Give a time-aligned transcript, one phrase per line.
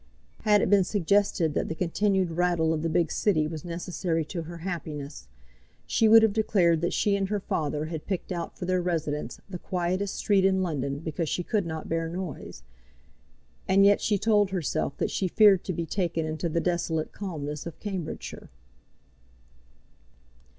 [0.41, 4.41] Had it been suggested that the continued rattle of the big city was necessary to
[4.41, 5.27] her happiness,
[5.85, 9.39] she would have declared that she and her father had picked out for their residence
[9.47, 12.63] the quietest street in London because she could not bear noise;
[13.67, 17.67] and yet she told herself that she feared to be taken into the desolate calmness
[17.67, 18.49] of Cambridgeshire.